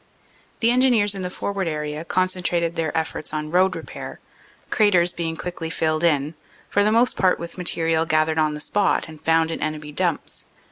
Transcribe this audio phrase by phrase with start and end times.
[0.61, 4.19] "The Engineers in the forward area concentrated their efforts on road repair,
[4.71, 6.33] craters being quickly filled in,
[6.71, 10.45] for the most part with material gathered on the spot and found in enemy dumps.